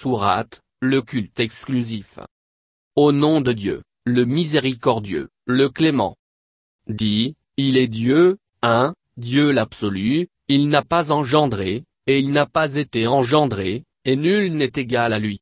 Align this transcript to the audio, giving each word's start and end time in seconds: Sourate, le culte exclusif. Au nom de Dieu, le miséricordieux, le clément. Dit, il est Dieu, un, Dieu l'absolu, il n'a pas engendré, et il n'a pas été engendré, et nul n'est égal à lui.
Sourate, 0.00 0.60
le 0.80 1.02
culte 1.02 1.40
exclusif. 1.40 2.20
Au 2.94 3.10
nom 3.10 3.40
de 3.40 3.52
Dieu, 3.52 3.82
le 4.04 4.24
miséricordieux, 4.24 5.28
le 5.44 5.68
clément. 5.68 6.14
Dit, 6.86 7.34
il 7.56 7.76
est 7.76 7.88
Dieu, 7.88 8.36
un, 8.62 8.94
Dieu 9.16 9.50
l'absolu, 9.50 10.28
il 10.46 10.68
n'a 10.68 10.82
pas 10.82 11.10
engendré, 11.10 11.82
et 12.06 12.20
il 12.20 12.30
n'a 12.30 12.46
pas 12.46 12.76
été 12.76 13.08
engendré, 13.08 13.82
et 14.04 14.14
nul 14.14 14.52
n'est 14.52 14.70
égal 14.76 15.12
à 15.12 15.18
lui. 15.18 15.36